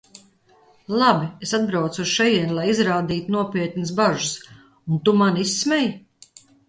[1.01, 4.33] Labi, es atbraucu uz šejieni, lai izrādītu nopietnas bažas,
[4.89, 5.87] un tu mani izsmej?